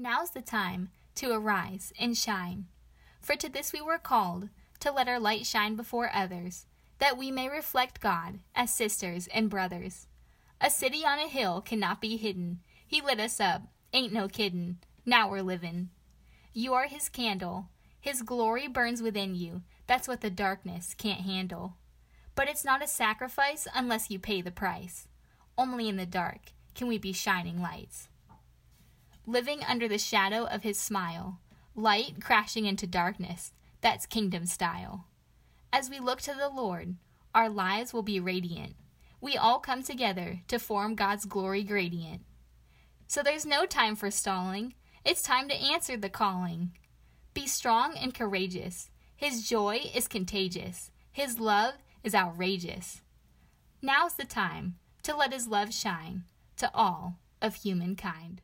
Now's 0.00 0.30
the 0.30 0.42
time 0.42 0.90
to 1.16 1.32
arise 1.32 1.92
and 1.98 2.16
shine. 2.16 2.66
For 3.20 3.34
to 3.34 3.48
this 3.48 3.72
we 3.72 3.80
were 3.80 3.98
called, 3.98 4.48
to 4.78 4.92
let 4.92 5.08
our 5.08 5.18
light 5.18 5.44
shine 5.44 5.74
before 5.74 6.08
others, 6.14 6.66
that 7.00 7.18
we 7.18 7.32
may 7.32 7.48
reflect 7.48 8.00
God 8.00 8.38
as 8.54 8.72
sisters 8.72 9.26
and 9.34 9.50
brothers. 9.50 10.06
A 10.60 10.70
city 10.70 11.04
on 11.04 11.18
a 11.18 11.26
hill 11.26 11.60
cannot 11.60 12.00
be 12.00 12.16
hidden. 12.16 12.60
He 12.86 13.02
lit 13.02 13.18
us 13.18 13.40
up, 13.40 13.62
ain't 13.92 14.12
no 14.12 14.28
kiddin'. 14.28 14.78
Now 15.04 15.28
we're 15.28 15.42
livin'. 15.42 15.90
You 16.52 16.74
are 16.74 16.86
His 16.86 17.08
candle. 17.08 17.66
His 18.00 18.22
glory 18.22 18.68
burns 18.68 19.02
within 19.02 19.34
you. 19.34 19.62
That's 19.88 20.06
what 20.06 20.20
the 20.20 20.30
darkness 20.30 20.94
can't 20.96 21.22
handle. 21.22 21.74
But 22.36 22.48
it's 22.48 22.64
not 22.64 22.84
a 22.84 22.86
sacrifice 22.86 23.66
unless 23.74 24.10
you 24.10 24.20
pay 24.20 24.42
the 24.42 24.52
price. 24.52 25.08
Only 25.56 25.88
in 25.88 25.96
the 25.96 26.06
dark 26.06 26.52
can 26.76 26.86
we 26.86 26.98
be 26.98 27.12
shining 27.12 27.60
lights 27.60 28.08
living 29.28 29.60
under 29.68 29.86
the 29.86 29.98
shadow 29.98 30.44
of 30.46 30.62
his 30.62 30.80
smile, 30.80 31.38
light 31.76 32.14
crashing 32.18 32.64
into 32.64 32.86
darkness. 32.86 33.52
That's 33.82 34.06
kingdom 34.06 34.46
style. 34.46 35.04
As 35.70 35.90
we 35.90 36.00
look 36.00 36.22
to 36.22 36.34
the 36.34 36.48
Lord, 36.48 36.94
our 37.34 37.50
lives 37.50 37.92
will 37.92 38.02
be 38.02 38.18
radiant. 38.18 38.74
We 39.20 39.36
all 39.36 39.58
come 39.58 39.82
together 39.82 40.40
to 40.48 40.58
form 40.58 40.94
God's 40.94 41.26
glory 41.26 41.62
gradient. 41.62 42.22
So 43.06 43.22
there's 43.22 43.44
no 43.44 43.66
time 43.66 43.96
for 43.96 44.10
stalling. 44.10 44.72
It's 45.04 45.20
time 45.20 45.48
to 45.48 45.54
answer 45.54 45.98
the 45.98 46.08
calling. 46.08 46.72
Be 47.34 47.46
strong 47.46 47.96
and 47.98 48.14
courageous. 48.14 48.88
His 49.14 49.46
joy 49.46 49.82
is 49.94 50.08
contagious. 50.08 50.90
His 51.12 51.38
love 51.38 51.74
is 52.02 52.14
outrageous. 52.14 53.02
Now's 53.82 54.14
the 54.14 54.24
time 54.24 54.76
to 55.02 55.14
let 55.14 55.34
His 55.34 55.48
love 55.48 55.74
shine 55.74 56.24
to 56.56 56.70
all 56.74 57.16
of 57.42 57.56
humankind. 57.56 58.40